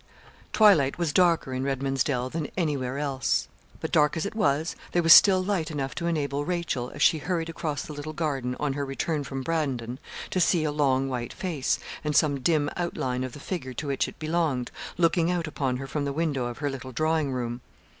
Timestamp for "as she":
6.89-7.19